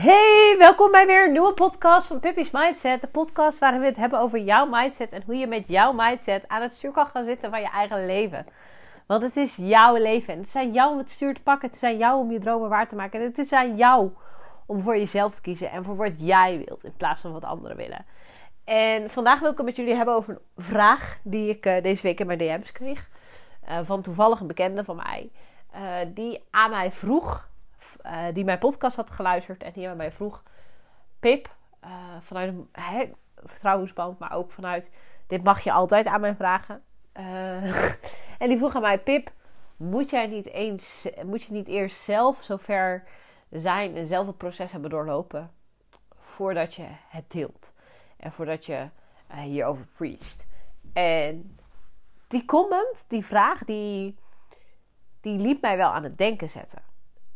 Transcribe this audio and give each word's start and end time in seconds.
Hey, 0.00 0.54
welkom 0.58 0.90
bij 0.90 1.06
weer 1.06 1.26
een 1.26 1.32
nieuwe 1.32 1.54
podcast 1.54 2.06
van 2.06 2.20
Puppy's 2.20 2.50
Mindset. 2.50 3.00
De 3.00 3.06
podcast 3.06 3.58
waarin 3.58 3.80
we 3.80 3.86
het 3.86 3.96
hebben 3.96 4.20
over 4.20 4.38
jouw 4.38 4.66
mindset 4.66 5.12
en 5.12 5.22
hoe 5.26 5.36
je 5.36 5.46
met 5.46 5.64
jouw 5.66 5.92
mindset 5.92 6.48
aan 6.48 6.62
het 6.62 6.74
stuur 6.74 6.90
kan 6.90 7.06
gaan 7.06 7.24
zitten 7.24 7.50
van 7.50 7.60
je 7.60 7.70
eigen 7.70 8.06
leven. 8.06 8.46
Want 9.06 9.22
het 9.22 9.36
is 9.36 9.56
jouw 9.56 9.96
leven 9.96 10.32
en 10.32 10.38
het 10.38 10.48
is 10.48 10.56
aan 10.56 10.72
jou 10.72 10.92
om 10.92 10.98
het 10.98 11.10
stuur 11.10 11.34
te 11.34 11.42
pakken. 11.42 11.68
Het 11.68 11.76
is 11.76 11.82
aan 11.82 11.98
jou 11.98 12.20
om 12.20 12.30
je 12.30 12.38
dromen 12.38 12.68
waar 12.68 12.88
te 12.88 12.96
maken. 12.96 13.20
En 13.20 13.26
het 13.26 13.38
is 13.38 13.52
aan 13.52 13.76
jou 13.76 14.10
om 14.66 14.80
voor 14.80 14.96
jezelf 14.96 15.34
te 15.34 15.40
kiezen 15.40 15.70
en 15.70 15.84
voor 15.84 15.96
wat 15.96 16.12
jij 16.16 16.62
wilt 16.66 16.84
in 16.84 16.96
plaats 16.96 17.20
van 17.20 17.32
wat 17.32 17.44
anderen 17.44 17.76
willen. 17.76 18.04
En 18.64 19.10
vandaag 19.10 19.40
wil 19.40 19.50
ik 19.50 19.56
het 19.56 19.66
met 19.66 19.76
jullie 19.76 19.94
hebben 19.94 20.14
over 20.14 20.30
een 20.32 20.64
vraag 20.64 21.18
die 21.22 21.48
ik 21.48 21.66
uh, 21.66 21.82
deze 21.82 22.02
week 22.02 22.20
in 22.20 22.26
mijn 22.26 22.38
DM's 22.38 22.72
kreeg. 22.72 23.08
Uh, 23.68 23.78
van 23.84 24.02
toevallig 24.02 24.40
een 24.40 24.46
bekende 24.46 24.84
van 24.84 24.96
mij. 24.96 25.30
Uh, 25.74 25.80
die 26.14 26.44
aan 26.50 26.70
mij 26.70 26.92
vroeg 26.92 27.49
uh, 28.02 28.24
die 28.32 28.44
mijn 28.44 28.58
podcast 28.58 28.96
had 28.96 29.10
geluisterd 29.10 29.62
en 29.62 29.72
die 29.72 29.88
aan 29.88 29.96
mij 29.96 30.12
vroeg: 30.12 30.42
Pip, 31.20 31.54
uh, 31.84 31.90
vanuit 32.20 32.48
een 32.48 33.16
vertrouwensband, 33.44 34.18
maar 34.18 34.32
ook 34.32 34.50
vanuit 34.50 34.90
dit 35.26 35.44
mag 35.44 35.60
je 35.60 35.72
altijd 35.72 36.06
aan 36.06 36.20
mij 36.20 36.34
vragen. 36.34 36.82
Uh, 37.14 37.92
en 38.42 38.48
die 38.48 38.56
vroeg 38.56 38.74
aan 38.74 38.82
mij: 38.82 38.98
Pip, 38.98 39.32
moet 39.76 40.10
jij 40.10 40.26
niet 40.26 40.46
eens, 40.46 41.08
moet 41.24 41.42
je 41.42 41.52
niet 41.52 41.68
eerst 41.68 42.00
zelf 42.00 42.42
zover 42.42 43.04
zijn 43.50 43.96
en 43.96 44.06
zelf 44.06 44.26
het 44.26 44.36
proces 44.36 44.72
hebben 44.72 44.90
doorlopen 44.90 45.50
voordat 46.14 46.74
je 46.74 46.86
het 47.08 47.30
deelt 47.30 47.72
en 48.16 48.32
voordat 48.32 48.66
je 48.66 48.88
hierover 49.34 49.86
preacht? 49.86 50.46
En 50.92 51.58
die 52.28 52.44
comment, 52.44 53.04
die 53.08 53.24
vraag, 53.24 53.64
die, 53.64 54.18
die 55.20 55.38
liet 55.38 55.60
mij 55.60 55.76
wel 55.76 55.90
aan 55.90 56.04
het 56.04 56.18
denken 56.18 56.50
zetten. 56.50 56.89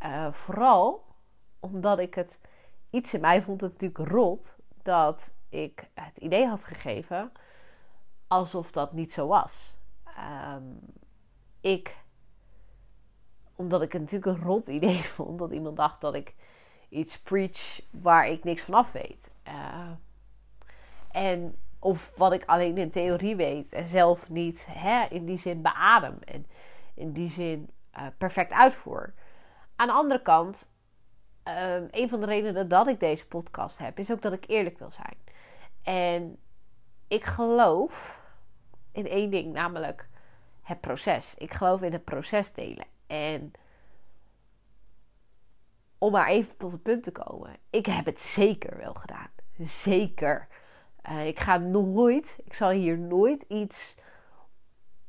Uh, 0.04 0.32
vooral 0.32 1.04
omdat 1.60 1.98
ik 1.98 2.14
het 2.14 2.40
iets 2.90 3.14
in 3.14 3.20
mij 3.20 3.42
vond 3.42 3.60
het 3.60 3.72
natuurlijk 3.72 4.10
rot 4.10 4.56
dat 4.82 5.32
ik 5.48 5.90
het 5.94 6.16
idee 6.16 6.46
had 6.46 6.64
gegeven 6.64 7.32
alsof 8.26 8.70
dat 8.70 8.92
niet 8.92 9.12
zo 9.12 9.26
was. 9.26 9.76
Um, 10.54 10.80
ik, 11.60 11.96
omdat 13.54 13.82
ik 13.82 13.92
het 13.92 14.00
natuurlijk 14.00 14.38
een 14.38 14.44
rot 14.44 14.66
idee 14.66 15.02
vond 15.16 15.38
dat 15.38 15.52
iemand 15.52 15.76
dacht 15.76 16.00
dat 16.00 16.14
ik 16.14 16.34
iets 16.88 17.18
preach 17.18 17.80
waar 17.90 18.28
ik 18.28 18.44
niks 18.44 18.62
van 18.62 18.74
af 18.74 18.92
weet. 18.92 19.30
Uh, 19.48 19.90
en 21.10 21.56
of 21.78 22.12
wat 22.16 22.32
ik 22.32 22.44
alleen 22.44 22.78
in 22.78 22.90
theorie 22.90 23.36
weet 23.36 23.72
en 23.72 23.86
zelf 23.86 24.30
niet 24.30 24.66
hè, 24.70 25.04
in 25.04 25.24
die 25.24 25.38
zin 25.38 25.62
beadem 25.62 26.18
en 26.24 26.46
in 26.94 27.12
die 27.12 27.30
zin 27.30 27.70
uh, 27.98 28.06
perfect 28.18 28.52
uitvoer. 28.52 29.14
Aan 29.84 29.90
de 29.90 29.96
andere 29.96 30.22
kant, 30.22 30.68
um, 31.44 31.88
een 31.90 32.08
van 32.08 32.20
de 32.20 32.26
redenen 32.26 32.68
dat 32.68 32.86
ik 32.86 33.00
deze 33.00 33.26
podcast 33.26 33.78
heb, 33.78 33.98
is 33.98 34.10
ook 34.12 34.22
dat 34.22 34.32
ik 34.32 34.48
eerlijk 34.48 34.78
wil 34.78 34.90
zijn. 34.90 35.16
En 35.82 36.38
ik 37.08 37.24
geloof 37.24 38.22
in 38.92 39.06
één 39.06 39.30
ding, 39.30 39.52
namelijk 39.52 40.08
het 40.62 40.80
proces. 40.80 41.34
Ik 41.34 41.52
geloof 41.52 41.82
in 41.82 41.92
het 41.92 42.04
proces 42.04 42.52
delen. 42.52 42.86
En 43.06 43.52
om 45.98 46.12
maar 46.12 46.28
even 46.28 46.56
tot 46.56 46.72
het 46.72 46.82
punt 46.82 47.02
te 47.02 47.12
komen, 47.12 47.56
ik 47.70 47.86
heb 47.86 48.04
het 48.04 48.20
zeker 48.20 48.76
wel 48.76 48.94
gedaan. 48.94 49.30
Zeker. 49.58 50.48
Uh, 51.10 51.26
ik 51.26 51.38
ga 51.38 51.56
nooit, 51.56 52.38
ik 52.44 52.54
zal 52.54 52.70
hier 52.70 52.98
nooit 52.98 53.42
iets, 53.48 53.96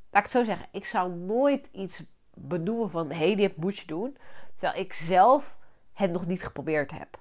laat 0.09 0.25
ik 0.25 0.31
het 0.31 0.31
zo 0.31 0.43
zeggen, 0.43 0.67
ik 0.71 0.85
zou 0.85 1.11
nooit 1.11 1.69
iets 1.71 2.03
benoemen 2.35 2.89
van 2.89 3.11
hey, 3.11 3.35
dit 3.35 3.57
moet 3.57 3.77
je 3.77 3.87
doen. 3.87 4.17
Terwijl 4.53 4.79
ik 4.83 4.93
zelf 4.93 5.57
het 5.93 6.11
nog 6.11 6.25
niet 6.25 6.43
geprobeerd 6.43 6.91
heb. 6.91 7.19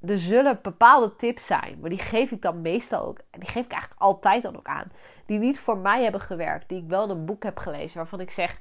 Er 0.00 0.18
zullen 0.18 0.58
bepaalde 0.62 1.16
tips 1.16 1.46
zijn, 1.46 1.78
maar 1.80 1.90
die 1.90 1.98
geef 1.98 2.30
ik 2.30 2.42
dan 2.42 2.60
meestal 2.60 3.04
ook. 3.04 3.18
En 3.30 3.40
die 3.40 3.48
geef 3.48 3.64
ik 3.64 3.72
eigenlijk 3.72 4.02
altijd 4.02 4.42
dan 4.42 4.56
ook 4.56 4.66
aan. 4.66 4.86
Die 5.26 5.38
niet 5.38 5.58
voor 5.58 5.78
mij 5.78 6.02
hebben 6.02 6.20
gewerkt. 6.20 6.68
Die 6.68 6.82
ik 6.82 6.88
wel 6.88 7.10
een 7.10 7.24
boek 7.24 7.42
heb 7.42 7.58
gelezen 7.58 7.96
waarvan 7.96 8.20
ik 8.20 8.30
zeg: 8.30 8.60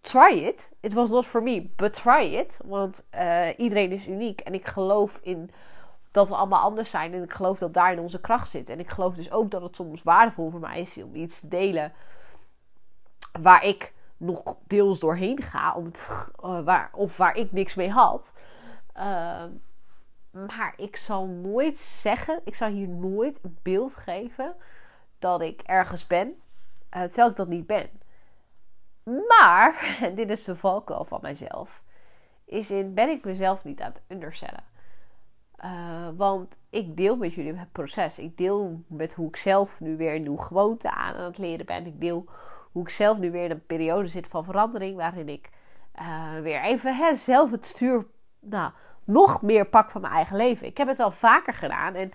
try 0.00 0.38
it. 0.38 0.70
It 0.80 0.92
was 0.92 1.10
not 1.10 1.26
for 1.26 1.42
me, 1.42 1.70
but 1.76 1.94
try 1.94 2.34
it. 2.34 2.60
Want 2.64 3.06
uh, 3.14 3.48
iedereen 3.56 3.92
is 3.92 4.08
uniek. 4.08 4.40
En 4.40 4.54
ik 4.54 4.66
geloof 4.66 5.18
in 5.22 5.50
dat 6.10 6.28
we 6.28 6.34
allemaal 6.34 6.62
anders 6.62 6.90
zijn. 6.90 7.14
En 7.14 7.22
ik 7.22 7.32
geloof 7.32 7.58
dat 7.58 7.74
daarin 7.74 7.98
onze 7.98 8.20
kracht 8.20 8.48
zit. 8.48 8.68
En 8.68 8.78
ik 8.78 8.90
geloof 8.90 9.14
dus 9.14 9.30
ook 9.30 9.50
dat 9.50 9.62
het 9.62 9.76
soms 9.76 10.02
waardevol 10.02 10.50
voor 10.50 10.60
mij 10.60 10.80
is 10.80 10.96
om 10.96 11.14
iets 11.14 11.40
te 11.40 11.48
delen 11.48 11.92
waar 13.40 13.64
ik 13.64 13.92
nog 14.22 14.56
deels 14.66 15.00
doorheen 15.00 15.42
ga. 15.42 15.74
Om 15.74 15.84
het, 15.84 16.30
uh, 16.44 16.64
waar, 16.64 16.90
of 16.92 17.16
waar 17.16 17.36
ik 17.36 17.52
niks 17.52 17.74
mee 17.74 17.90
had. 17.90 18.34
Uh, 18.96 19.44
maar 20.30 20.74
ik 20.76 20.96
zal 20.96 21.26
nooit 21.26 21.78
zeggen, 21.78 22.40
ik 22.44 22.54
zal 22.54 22.68
hier 22.68 22.88
nooit 22.88 23.38
een 23.42 23.58
beeld 23.62 23.94
geven 23.94 24.54
dat 25.18 25.40
ik 25.40 25.60
ergens 25.60 26.06
ben. 26.06 26.28
Uh, 26.28 27.02
terwijl 27.02 27.30
ik 27.30 27.36
dat 27.36 27.48
niet 27.48 27.66
ben. 27.66 27.90
Maar, 29.28 29.84
en 30.02 30.14
dit 30.14 30.30
is 30.30 30.44
de 30.44 30.56
valkuil 30.56 31.04
van 31.04 31.18
mijzelf. 31.22 31.82
Is 32.44 32.70
in, 32.70 32.94
ben 32.94 33.08
ik 33.08 33.24
mezelf 33.24 33.64
niet 33.64 33.80
aan 33.80 33.92
het 33.92 34.02
undersellen. 34.08 34.64
Uh, 35.64 36.08
want 36.16 36.56
ik 36.70 36.96
deel 36.96 37.16
met 37.16 37.34
jullie 37.34 37.54
het 37.54 37.72
proces. 37.72 38.18
Ik 38.18 38.36
deel 38.36 38.82
met 38.86 39.14
hoe 39.14 39.28
ik 39.28 39.36
zelf 39.36 39.80
nu 39.80 39.96
weer 39.96 40.14
een 40.14 40.22
nieuwe 40.22 40.42
gewoonte 40.42 40.90
aan, 40.90 41.14
aan 41.14 41.24
het 41.24 41.38
leren 41.38 41.66
ben. 41.66 41.86
Ik 41.86 42.00
deel 42.00 42.26
hoe 42.72 42.82
ik 42.82 42.90
zelf 42.90 43.18
nu 43.18 43.30
weer 43.30 43.44
in 43.44 43.50
een 43.50 43.66
periode 43.66 44.08
zit 44.08 44.26
van 44.26 44.44
verandering. 44.44 44.96
Waarin 44.96 45.28
ik 45.28 45.50
uh, 46.00 46.40
weer 46.40 46.62
even 46.62 46.96
hè, 46.96 47.14
zelf 47.14 47.50
het 47.50 47.66
stuur 47.66 48.06
nou, 48.40 48.70
nog 49.04 49.42
meer 49.42 49.66
pak 49.66 49.90
van 49.90 50.00
mijn 50.00 50.12
eigen 50.12 50.36
leven. 50.36 50.66
Ik 50.66 50.76
heb 50.76 50.88
het 50.88 51.00
al 51.00 51.10
vaker 51.10 51.54
gedaan. 51.54 51.94
En 51.94 52.12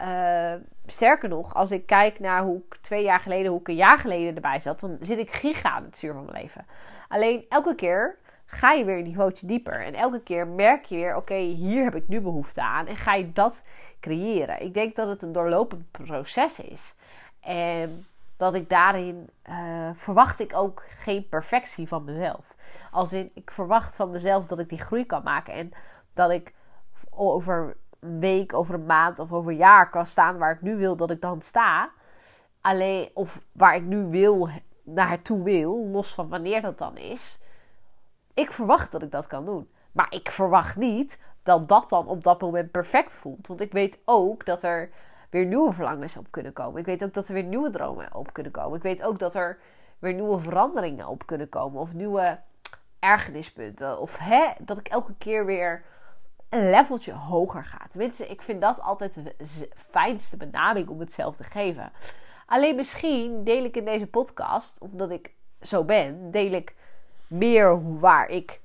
uh, 0.00 0.62
sterker 0.86 1.28
nog, 1.28 1.54
als 1.54 1.70
ik 1.70 1.86
kijk 1.86 2.20
naar 2.20 2.42
hoe 2.42 2.56
ik 2.56 2.76
twee 2.80 3.02
jaar 3.02 3.20
geleden, 3.20 3.50
hoe 3.50 3.60
ik 3.60 3.68
een 3.68 3.74
jaar 3.74 3.98
geleden 3.98 4.34
erbij 4.34 4.58
zat. 4.58 4.80
Dan 4.80 4.96
zit 5.00 5.18
ik 5.18 5.32
giga 5.32 5.70
aan 5.70 5.84
het 5.84 5.96
stuur 5.96 6.12
van 6.12 6.24
mijn 6.24 6.42
leven. 6.42 6.66
Alleen 7.08 7.44
elke 7.48 7.74
keer 7.74 8.18
ga 8.46 8.72
je 8.72 8.84
weer 8.84 8.98
een 8.98 9.02
niveautje 9.02 9.46
dieper. 9.46 9.84
En 9.84 9.94
elke 9.94 10.22
keer 10.22 10.46
merk 10.46 10.84
je 10.84 10.96
weer, 10.96 11.16
oké, 11.16 11.34
hier 11.34 11.84
heb 11.84 11.94
ik 11.94 12.08
nu 12.08 12.20
behoefte 12.20 12.62
aan. 12.62 12.86
En 12.86 12.96
ga 12.96 13.14
je 13.14 13.32
dat 13.32 13.62
creëren. 14.00 14.62
Ik 14.62 14.74
denk 14.74 14.96
dat 14.96 15.08
het 15.08 15.22
een 15.22 15.32
doorlopend 15.32 15.90
proces 15.90 16.60
is. 16.60 16.94
En 17.40 18.06
dat 18.36 18.54
ik 18.54 18.68
daarin 18.68 19.28
uh, 19.48 19.73
verwacht 19.94 20.40
ik 20.40 20.54
ook 20.54 20.82
geen 20.88 21.28
perfectie 21.28 21.88
van 21.88 22.04
mezelf. 22.04 22.54
Als 22.90 23.12
in, 23.12 23.30
ik 23.34 23.50
verwacht 23.50 23.96
van 23.96 24.10
mezelf 24.10 24.46
dat 24.46 24.58
ik 24.58 24.68
die 24.68 24.80
groei 24.80 25.06
kan 25.06 25.22
maken. 25.22 25.54
En 25.54 25.72
dat 26.12 26.30
ik 26.30 26.54
over 27.10 27.76
een 28.00 28.20
week, 28.20 28.54
over 28.54 28.74
een 28.74 28.86
maand 28.86 29.18
of 29.18 29.32
over 29.32 29.50
een 29.50 29.56
jaar 29.56 29.90
kan 29.90 30.06
staan 30.06 30.38
waar 30.38 30.52
ik 30.52 30.62
nu 30.62 30.76
wil 30.76 30.96
dat 30.96 31.10
ik 31.10 31.20
dan 31.20 31.42
sta. 31.42 31.90
Alleen, 32.60 33.10
of 33.14 33.40
waar 33.52 33.76
ik 33.76 33.82
nu 33.82 34.06
wil, 34.06 34.48
naartoe 34.82 35.42
wil, 35.42 35.88
los 35.92 36.14
van 36.14 36.28
wanneer 36.28 36.62
dat 36.62 36.78
dan 36.78 36.96
is. 36.96 37.42
Ik 38.34 38.52
verwacht 38.52 38.92
dat 38.92 39.02
ik 39.02 39.10
dat 39.10 39.26
kan 39.26 39.44
doen. 39.44 39.68
Maar 39.92 40.06
ik 40.10 40.30
verwacht 40.30 40.76
niet 40.76 41.20
dat 41.42 41.68
dat 41.68 41.88
dan 41.88 42.06
op 42.06 42.22
dat 42.24 42.40
moment 42.40 42.70
perfect 42.70 43.16
voelt. 43.16 43.46
Want 43.46 43.60
ik 43.60 43.72
weet 43.72 43.98
ook 44.04 44.46
dat 44.46 44.62
er 44.62 44.90
weer 45.30 45.46
nieuwe 45.46 45.72
verlangens 45.72 46.16
op 46.16 46.26
kunnen 46.30 46.52
komen. 46.52 46.80
Ik 46.80 46.86
weet 46.86 47.04
ook 47.04 47.14
dat 47.14 47.28
er 47.28 47.34
weer 47.34 47.42
nieuwe 47.42 47.70
dromen 47.70 48.14
op 48.14 48.32
kunnen 48.32 48.52
komen. 48.52 48.76
Ik 48.76 48.82
weet 48.82 49.02
ook 49.02 49.18
dat 49.18 49.34
er 49.34 49.58
weer 49.98 50.14
nieuwe 50.14 50.38
veranderingen 50.38 51.08
op 51.08 51.26
kunnen 51.26 51.48
komen. 51.48 51.80
Of 51.80 51.92
nieuwe 51.92 52.40
ergernispunten. 52.98 54.00
Of 54.00 54.18
hè, 54.18 54.50
dat 54.58 54.78
ik 54.78 54.88
elke 54.88 55.14
keer 55.18 55.46
weer 55.46 55.84
een 56.48 56.70
leveltje 56.70 57.12
hoger 57.12 57.64
ga. 57.64 57.86
Tenminste, 57.88 58.26
ik 58.26 58.42
vind 58.42 58.60
dat 58.60 58.80
altijd 58.80 59.14
de 59.14 59.68
fijnste 59.90 60.36
benaming 60.36 60.88
om 60.88 61.00
het 61.00 61.12
zelf 61.12 61.36
te 61.36 61.44
geven. 61.44 61.92
Alleen 62.46 62.76
misschien 62.76 63.44
deel 63.44 63.64
ik 63.64 63.76
in 63.76 63.84
deze 63.84 64.06
podcast, 64.06 64.78
omdat 64.80 65.10
ik 65.10 65.32
zo 65.60 65.84
ben, 65.84 66.30
deel 66.30 66.52
ik 66.52 66.74
meer 67.26 67.98
waar 67.98 68.28
ik 68.28 68.60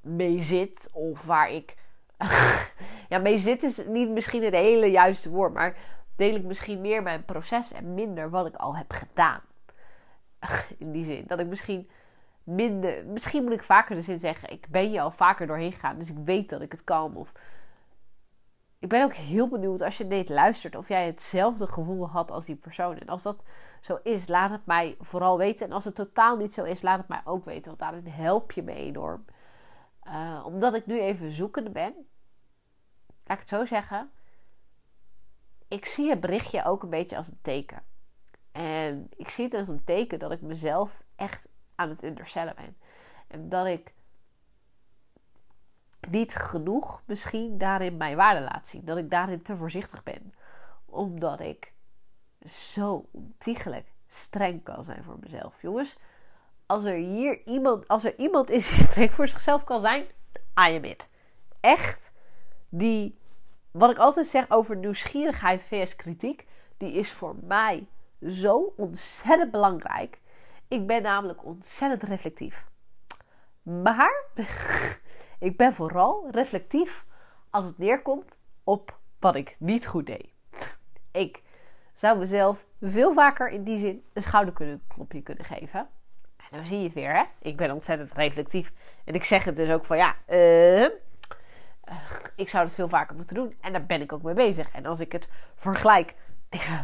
mee 0.00 0.42
zit. 0.42 0.88
Of 0.92 1.22
waar 1.22 1.50
ik 1.50 1.76
ja, 3.08 3.18
mee 3.18 3.38
zit 3.38 3.62
is 3.62 3.86
niet 3.86 4.08
misschien 4.08 4.42
het 4.42 4.54
hele 4.54 4.86
juiste 4.86 5.30
woord, 5.30 5.52
maar 5.52 5.76
deel 6.16 6.34
ik 6.34 6.44
misschien 6.44 6.80
meer 6.80 7.02
mijn 7.02 7.24
proces 7.24 7.72
en 7.72 7.94
minder 7.94 8.30
wat 8.30 8.46
ik 8.46 8.54
al 8.54 8.76
heb 8.76 8.92
gedaan. 8.92 9.40
In 10.78 10.92
die 10.92 11.04
zin. 11.04 11.24
Dat 11.26 11.38
ik 11.38 11.46
misschien 11.46 11.90
minder. 12.42 13.06
Misschien 13.06 13.42
moet 13.42 13.52
ik 13.52 13.62
vaker 13.62 13.94
de 13.94 14.02
zin 14.02 14.18
zeggen: 14.18 14.50
ik 14.50 14.66
ben 14.68 14.90
je 14.90 15.00
al 15.00 15.10
vaker 15.10 15.46
doorheen 15.46 15.72
gegaan, 15.72 15.98
dus 15.98 16.10
ik 16.10 16.18
weet 16.24 16.48
dat 16.48 16.60
ik 16.60 16.72
het 16.72 16.84
kan. 16.84 17.16
Of 17.16 17.32
ik 18.78 18.88
ben 18.88 19.04
ook 19.04 19.14
heel 19.14 19.48
benieuwd 19.48 19.82
als 19.82 19.98
je 19.98 20.06
dit 20.06 20.28
luistert 20.28 20.76
of 20.76 20.88
jij 20.88 21.06
hetzelfde 21.06 21.66
gevoel 21.66 22.08
had 22.08 22.30
als 22.30 22.46
die 22.46 22.56
persoon. 22.56 22.98
En 22.98 23.08
als 23.08 23.22
dat 23.22 23.44
zo 23.80 23.98
is, 24.02 24.28
laat 24.28 24.50
het 24.50 24.66
mij 24.66 24.96
vooral 25.00 25.38
weten. 25.38 25.66
En 25.66 25.72
als 25.72 25.84
het 25.84 25.94
totaal 25.94 26.36
niet 26.36 26.52
zo 26.52 26.64
is, 26.64 26.82
laat 26.82 26.98
het 26.98 27.08
mij 27.08 27.20
ook 27.24 27.44
weten, 27.44 27.64
want 27.64 27.78
daarin 27.78 28.06
help 28.06 28.52
je 28.52 28.62
me 28.62 28.72
enorm. 28.72 29.24
Uh, 30.04 30.42
omdat 30.44 30.74
ik 30.74 30.86
nu 30.86 31.00
even 31.00 31.32
zoekende 31.32 31.70
ben 31.70 31.94
laat 33.30 33.40
ik 33.40 33.48
het 33.48 33.58
zo 33.58 33.64
zeggen. 33.64 34.10
Ik 35.68 35.84
zie 35.84 36.10
het 36.10 36.20
berichtje 36.20 36.64
ook 36.64 36.82
een 36.82 36.90
beetje 36.90 37.16
als 37.16 37.28
een 37.28 37.38
teken. 37.42 37.82
En 38.52 39.10
ik 39.16 39.28
zie 39.28 39.44
het 39.44 39.54
als 39.54 39.68
een 39.68 39.84
teken 39.84 40.18
dat 40.18 40.32
ik 40.32 40.40
mezelf 40.40 41.02
echt 41.16 41.48
aan 41.74 41.88
het 41.88 42.02
undercellen 42.02 42.54
ben. 42.56 42.76
En 43.26 43.48
dat 43.48 43.66
ik 43.66 43.92
niet 46.08 46.34
genoeg 46.34 47.02
misschien 47.06 47.58
daarin 47.58 47.96
mijn 47.96 48.16
waarde 48.16 48.40
laat 48.40 48.68
zien. 48.68 48.84
Dat 48.84 48.96
ik 48.96 49.10
daarin 49.10 49.42
te 49.42 49.56
voorzichtig 49.56 50.02
ben. 50.02 50.34
Omdat 50.84 51.40
ik 51.40 51.72
zo 52.44 53.08
ontiegelijk 53.10 53.92
streng 54.06 54.62
kan 54.62 54.84
zijn 54.84 55.04
voor 55.04 55.16
mezelf. 55.20 55.62
Jongens, 55.62 55.98
als 56.66 56.84
er 56.84 56.94
hier 56.94 57.46
iemand, 57.46 57.88
als 57.88 58.04
er 58.04 58.18
iemand 58.18 58.50
is 58.50 58.68
die 58.68 58.78
streng 58.88 59.12
voor 59.12 59.28
zichzelf 59.28 59.64
kan 59.64 59.80
zijn, 59.80 60.02
I 60.38 60.76
am 60.76 60.84
it. 60.84 61.08
Echt, 61.60 62.12
die, 62.68 63.18
wat 63.70 63.90
ik 63.90 63.98
altijd 63.98 64.26
zeg 64.26 64.50
over 64.50 64.76
nieuwsgierigheid 64.76 65.62
vs 65.62 65.96
kritiek, 65.96 66.46
die 66.76 66.92
is 66.92 67.12
voor 67.12 67.36
mij 67.42 67.88
zo 68.26 68.72
ontzettend 68.76 69.50
belangrijk. 69.50 70.20
Ik 70.68 70.86
ben 70.86 71.02
namelijk 71.02 71.44
ontzettend 71.44 72.02
reflectief. 72.02 72.68
Maar 73.62 74.24
ik 75.38 75.56
ben 75.56 75.74
vooral 75.74 76.28
reflectief 76.30 77.04
als 77.50 77.64
het 77.64 77.78
neerkomt 77.78 78.38
op 78.64 78.98
wat 79.18 79.34
ik 79.34 79.56
niet 79.58 79.86
goed 79.86 80.06
deed. 80.06 80.28
Ik 81.12 81.42
zou 81.94 82.18
mezelf 82.18 82.66
veel 82.80 83.12
vaker 83.12 83.48
in 83.48 83.64
die 83.64 83.78
zin 83.78 84.04
een 84.12 84.22
schouderklopje 84.22 85.22
kunnen 85.22 85.44
geven. 85.44 85.88
En 86.36 86.56
dan 86.56 86.66
zie 86.66 86.78
je 86.78 86.84
het 86.84 86.92
weer, 86.92 87.16
hè? 87.16 87.22
Ik 87.38 87.56
ben 87.56 87.70
ontzettend 87.70 88.12
reflectief. 88.12 88.72
En 89.04 89.14
ik 89.14 89.24
zeg 89.24 89.44
het 89.44 89.56
dus 89.56 89.70
ook 89.70 89.84
van 89.84 89.96
ja, 89.96 90.16
uh, 90.28 90.88
ik 92.36 92.48
zou 92.48 92.64
het 92.64 92.74
veel 92.74 92.88
vaker 92.88 93.16
moeten 93.16 93.36
doen. 93.36 93.54
En 93.60 93.72
daar 93.72 93.86
ben 93.86 94.00
ik 94.00 94.12
ook 94.12 94.22
mee 94.22 94.34
bezig. 94.34 94.70
En 94.70 94.86
als 94.86 95.00
ik 95.00 95.12
het 95.12 95.28
vergelijk, 95.54 96.14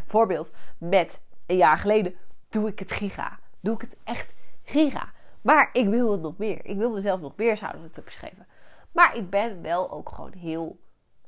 voorbeeld, 0.06 0.50
met 0.78 1.20
een 1.46 1.56
jaar 1.56 1.78
geleden, 1.78 2.14
doe 2.48 2.68
ik 2.68 2.78
het 2.78 2.92
giga. 2.92 3.38
Doe 3.60 3.74
ik 3.74 3.80
het 3.80 3.96
echt 4.04 4.34
giga. 4.64 5.12
Maar 5.42 5.70
ik 5.72 5.88
wil 5.88 6.12
het 6.12 6.20
nog 6.20 6.36
meer. 6.36 6.64
Ik 6.64 6.76
wil 6.76 6.90
mezelf 6.90 7.20
nog 7.20 7.32
meer 7.36 7.56
schouderklopjes 7.56 8.16
geven. 8.16 8.46
Maar 8.92 9.16
ik 9.16 9.30
ben 9.30 9.62
wel 9.62 9.90
ook 9.90 10.08
gewoon 10.08 10.32
heel 10.32 10.78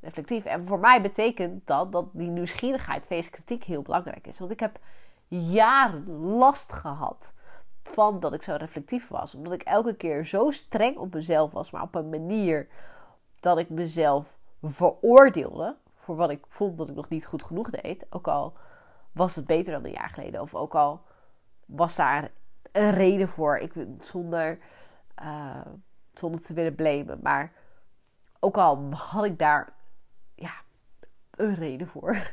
reflectief. 0.00 0.44
En 0.44 0.66
voor 0.66 0.78
mij 0.78 1.02
betekent 1.02 1.66
dat 1.66 1.92
dat 1.92 2.06
die 2.12 2.28
nieuwsgierigheid, 2.28 3.06
feest 3.06 3.30
kritiek 3.30 3.64
heel 3.64 3.82
belangrijk 3.82 4.26
is. 4.26 4.38
Want 4.38 4.50
ik 4.50 4.60
heb 4.60 4.78
jaren 5.28 6.08
last 6.20 6.72
gehad 6.72 7.32
van 7.82 8.20
dat 8.20 8.32
ik 8.32 8.42
zo 8.42 8.54
reflectief 8.54 9.08
was. 9.08 9.34
Omdat 9.34 9.52
ik 9.52 9.62
elke 9.62 9.94
keer 9.94 10.26
zo 10.26 10.50
streng 10.50 10.96
op 10.96 11.14
mezelf 11.14 11.52
was, 11.52 11.70
maar 11.70 11.82
op 11.82 11.94
een 11.94 12.08
manier 12.08 12.68
dat 13.40 13.58
ik 13.58 13.68
mezelf 13.68 14.38
veroordeelde 14.62 15.76
voor 15.96 16.16
wat 16.16 16.30
ik 16.30 16.44
vond 16.48 16.78
dat 16.78 16.88
ik 16.88 16.94
nog 16.94 17.08
niet 17.08 17.26
goed 17.26 17.42
genoeg 17.42 17.70
deed. 17.70 18.06
Ook 18.10 18.28
al 18.28 18.54
was 19.18 19.36
het 19.36 19.46
beter 19.46 19.72
dan 19.72 19.84
een 19.84 19.90
jaar 19.90 20.10
geleden. 20.10 20.40
Of 20.40 20.54
ook 20.54 20.74
al 20.74 21.02
was 21.66 21.96
daar 21.96 22.30
een 22.72 22.90
reden 22.90 23.28
voor. 23.28 23.58
Ik, 23.58 23.72
zonder, 23.98 24.58
uh, 25.22 25.66
zonder 26.12 26.40
te 26.40 26.54
willen 26.54 26.74
blamen. 26.74 27.18
Maar 27.22 27.52
ook 28.40 28.56
al 28.56 28.92
had 28.92 29.24
ik 29.24 29.38
daar 29.38 29.72
ja, 30.34 30.52
een 31.30 31.54
reden 31.54 31.88
voor. 31.88 32.16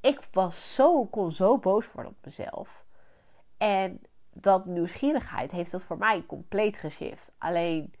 Ik 0.00 0.20
was 0.32 0.74
zo, 0.74 1.06
kon 1.06 1.32
zo 1.32 1.58
boos 1.58 1.92
worden 1.92 2.12
op 2.12 2.24
mezelf. 2.24 2.84
En 3.58 4.00
dat 4.32 4.66
nieuwsgierigheid 4.66 5.50
heeft 5.50 5.70
dat 5.70 5.84
voor 5.84 5.98
mij 5.98 6.24
compleet 6.26 6.78
geshift. 6.78 7.32
Alleen 7.38 7.94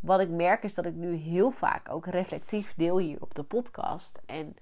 wat 0.00 0.20
ik 0.20 0.28
merk 0.28 0.62
is 0.62 0.74
dat 0.74 0.86
ik 0.86 0.94
nu 0.94 1.14
heel 1.14 1.50
vaak 1.50 1.88
ook 1.88 2.06
reflectief 2.06 2.74
deel 2.74 2.98
hier 2.98 3.20
op 3.20 3.34
de 3.34 3.42
podcast. 3.42 4.20
En 4.26 4.56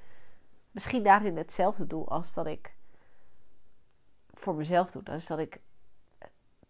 misschien 0.71 1.03
daarin 1.03 1.37
hetzelfde 1.37 1.87
doe 1.87 2.05
als 2.07 2.35
dat 2.35 2.47
ik 2.47 2.75
voor 4.35 4.55
mezelf 4.55 4.91
doe. 4.91 5.03
Dat 5.03 5.15
is 5.15 5.27
dat 5.27 5.39
ik, 5.39 5.61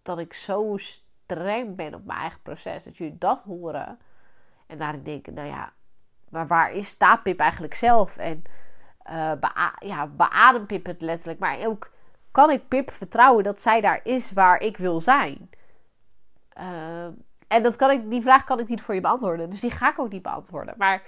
dat 0.03 0.19
ik 0.19 0.33
zo 0.33 0.77
streng 0.77 1.77
ben 1.77 1.95
op 1.95 2.05
mijn 2.05 2.19
eigen 2.19 2.41
proces. 2.43 2.85
Dat 2.85 2.97
jullie 2.97 3.19
dat 3.19 3.43
horen. 3.43 3.99
En 4.67 4.79
daarin 4.79 5.03
denken, 5.03 5.35
nou 5.35 5.49
ja, 5.49 5.73
maar 6.29 6.47
waar 6.47 6.73
is, 6.73 6.89
staat 6.89 7.23
Pip 7.23 7.41
eigenlijk 7.41 7.75
zelf? 7.75 8.17
En 8.17 8.43
uh, 9.11 9.33
ja, 9.79 10.07
beadem 10.07 10.67
Pip 10.67 10.87
het 10.87 11.01
letterlijk. 11.01 11.39
Maar 11.39 11.67
ook, 11.67 11.91
kan 12.31 12.51
ik 12.51 12.69
Pip 12.69 12.91
vertrouwen 12.91 13.45
dat 13.45 13.63
zij 13.63 13.81
daar 13.81 14.01
is 14.03 14.33
waar 14.33 14.61
ik 14.61 14.77
wil 14.77 15.01
zijn? 15.01 15.51
Uh, 16.59 17.05
en 17.49 17.63
dat 17.63 17.77
kan 17.77 17.91
ik, 17.91 18.11
die 18.11 18.23
vraag 18.23 18.45
kan 18.45 18.59
ik 18.59 18.69
niet 18.69 18.83
voor 18.83 18.95
je 18.95 19.01
beantwoorden. 19.01 19.51
Dus 19.51 19.61
die 19.61 19.71
ga 19.71 19.91
ik 19.91 19.99
ook 19.99 20.11
niet 20.11 20.23
beantwoorden. 20.23 20.75
Maar 20.79 21.03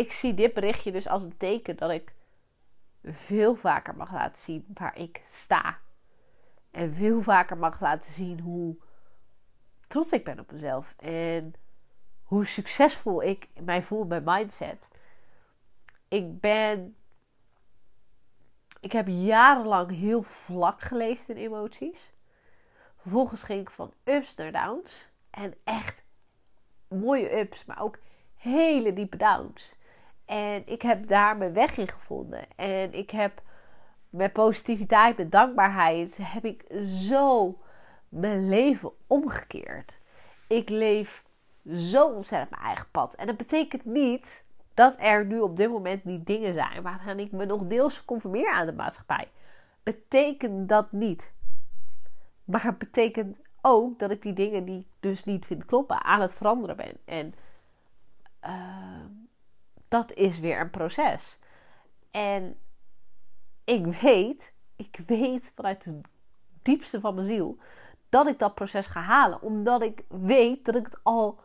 ik 0.00 0.12
zie 0.12 0.34
dit 0.34 0.52
berichtje 0.52 0.92
dus 0.92 1.08
als 1.08 1.22
een 1.22 1.36
teken 1.36 1.76
dat 1.76 1.90
ik 1.90 2.14
veel 3.04 3.54
vaker 3.54 3.96
mag 3.96 4.12
laten 4.12 4.42
zien 4.42 4.64
waar 4.74 4.96
ik 4.96 5.20
sta. 5.26 5.78
En 6.70 6.94
veel 6.94 7.22
vaker 7.22 7.56
mag 7.56 7.80
laten 7.80 8.12
zien 8.12 8.40
hoe 8.40 8.76
trots 9.86 10.12
ik 10.12 10.24
ben 10.24 10.38
op 10.38 10.52
mezelf. 10.52 10.94
En 10.98 11.54
hoe 12.22 12.46
succesvol 12.46 13.22
ik 13.22 13.48
mij 13.60 13.82
voel 13.82 14.06
bij 14.06 14.20
mindset. 14.24 14.88
Ik 16.08 16.40
ben. 16.40 16.96
Ik 18.80 18.92
heb 18.92 19.06
jarenlang 19.08 19.90
heel 19.90 20.22
vlak 20.22 20.80
geleefd 20.80 21.28
in 21.28 21.36
emoties. 21.36 22.12
Vervolgens 22.96 23.42
ging 23.42 23.60
ik 23.60 23.70
van 23.70 23.92
ups 24.04 24.34
naar 24.34 24.52
downs. 24.52 25.08
En 25.30 25.54
echt 25.64 26.04
mooie 26.88 27.38
ups, 27.38 27.64
maar 27.64 27.82
ook 27.82 27.98
hele 28.34 28.92
diepe 28.92 29.16
downs. 29.16 29.78
En 30.30 30.62
ik 30.66 30.82
heb 30.82 31.08
daar 31.08 31.36
mijn 31.36 31.52
weg 31.52 31.76
in 31.76 31.88
gevonden. 31.88 32.44
En 32.56 32.92
ik 32.92 33.10
heb 33.10 33.42
met 34.10 34.32
positiviteit, 34.32 35.16
met 35.16 35.32
dankbaarheid, 35.32 36.18
heb 36.22 36.44
ik 36.44 36.64
zo 36.84 37.58
mijn 38.08 38.48
leven 38.48 38.92
omgekeerd. 39.06 39.98
Ik 40.46 40.68
leef 40.68 41.24
zo 41.74 42.06
ontzettend 42.06 42.50
mijn 42.50 42.62
eigen 42.62 42.90
pad. 42.90 43.14
En 43.14 43.26
dat 43.26 43.36
betekent 43.36 43.84
niet 43.84 44.44
dat 44.74 44.96
er 44.98 45.24
nu 45.24 45.40
op 45.40 45.56
dit 45.56 45.70
moment 45.70 46.04
niet 46.04 46.26
dingen 46.26 46.52
zijn 46.52 46.82
waaraan 46.82 47.18
ik 47.18 47.32
me 47.32 47.44
nog 47.44 47.66
deels 47.66 48.04
conformeer 48.04 48.50
aan 48.50 48.66
de 48.66 48.72
maatschappij. 48.72 49.28
Betekent 49.82 50.68
dat 50.68 50.92
niet. 50.92 51.32
Maar 52.44 52.62
het 52.62 52.78
betekent 52.78 53.40
ook 53.60 53.98
dat 53.98 54.10
ik 54.10 54.22
die 54.22 54.32
dingen 54.32 54.64
die 54.64 54.78
ik 54.78 54.88
dus 55.00 55.24
niet 55.24 55.46
vind 55.46 55.64
kloppen 55.64 56.04
aan 56.04 56.20
het 56.20 56.34
veranderen 56.34 56.76
ben. 56.76 56.96
En 57.04 57.34
uh, 58.44 59.04
dat 59.90 60.12
is 60.12 60.38
weer 60.38 60.60
een 60.60 60.70
proces. 60.70 61.38
En 62.10 62.58
ik 63.64 63.86
weet, 63.86 64.54
ik 64.76 65.00
weet 65.06 65.52
vanuit 65.54 65.84
het 65.84 65.94
diepste 66.62 67.00
van 67.00 67.14
mijn 67.14 67.26
ziel 67.26 67.58
dat 68.08 68.26
ik 68.26 68.38
dat 68.38 68.54
proces 68.54 68.86
ga 68.86 69.00
halen. 69.00 69.42
Omdat 69.42 69.82
ik 69.82 70.04
weet 70.08 70.64
dat 70.64 70.74
ik 70.74 70.84
het 70.84 70.98
al 71.02 71.40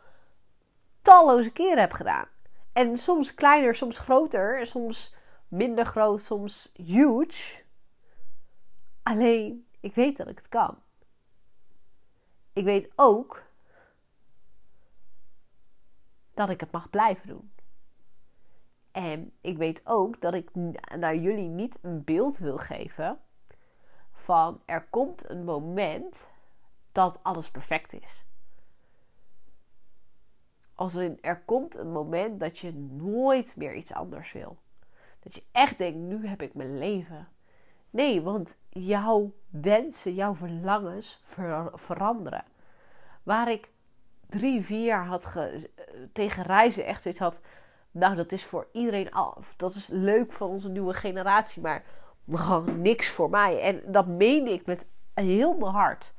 talloze 1.02 1.50
keren 1.50 1.78
heb 1.78 1.92
gedaan. 1.92 2.28
En 2.72 2.98
soms 2.98 3.34
kleiner, 3.34 3.74
soms 3.74 3.98
groter, 3.98 4.66
soms 4.66 5.14
minder 5.48 5.86
groot, 5.86 6.20
soms 6.20 6.72
huge. 6.74 7.62
Alleen, 9.02 9.66
ik 9.80 9.94
weet 9.94 10.16
dat 10.16 10.28
ik 10.28 10.36
het 10.38 10.48
kan. 10.48 10.78
Ik 12.52 12.64
weet 12.64 12.92
ook 12.94 13.42
dat 16.34 16.50
ik 16.50 16.60
het 16.60 16.70
mag 16.70 16.90
blijven 16.90 17.28
doen. 17.28 17.54
En 18.96 19.32
ik 19.40 19.56
weet 19.56 19.80
ook 19.84 20.20
dat 20.20 20.34
ik 20.34 20.50
naar 20.96 21.16
jullie 21.16 21.48
niet 21.48 21.78
een 21.82 22.04
beeld 22.04 22.38
wil 22.38 22.58
geven 22.58 23.18
van 24.12 24.62
er 24.64 24.86
komt 24.90 25.30
een 25.30 25.44
moment 25.44 26.30
dat 26.92 27.18
alles 27.22 27.50
perfect 27.50 27.92
is. 27.92 28.24
Als 30.74 30.94
er 31.20 31.42
komt 31.44 31.76
een 31.76 31.92
moment 31.92 32.40
dat 32.40 32.58
je 32.58 32.72
nooit 32.74 33.56
meer 33.56 33.74
iets 33.74 33.92
anders 33.92 34.32
wil. 34.32 34.58
Dat 35.20 35.34
je 35.34 35.42
echt 35.52 35.78
denkt, 35.78 35.98
nu 35.98 36.26
heb 36.26 36.42
ik 36.42 36.54
mijn 36.54 36.78
leven. 36.78 37.28
Nee, 37.90 38.22
want 38.22 38.58
jouw 38.68 39.32
wensen, 39.50 40.14
jouw 40.14 40.34
verlangens 40.34 41.22
veranderen. 41.74 42.44
Waar 43.22 43.50
ik 43.50 43.70
drie, 44.26 44.64
vier 44.64 45.04
had 45.04 45.24
ge, 45.24 45.70
tegen 46.12 46.42
reizen 46.42 46.84
echt 46.84 47.02
zoiets 47.02 47.20
had. 47.20 47.40
Nou, 47.98 48.14
dat 48.14 48.32
is 48.32 48.44
voor 48.44 48.66
iedereen 48.72 49.12
al. 49.12 49.36
Dat 49.56 49.74
is 49.74 49.86
leuk 49.86 50.32
voor 50.32 50.48
onze 50.48 50.68
nieuwe 50.68 50.94
generatie, 50.94 51.62
maar 51.62 51.84
gewoon 52.32 52.80
niks 52.82 53.08
voor 53.10 53.30
mij. 53.30 53.60
En 53.60 53.82
dat 53.86 54.06
meende 54.06 54.50
ik 54.50 54.66
met 54.66 54.86
heel 55.14 55.56
mijn 55.56 55.72
hart. 55.72 56.12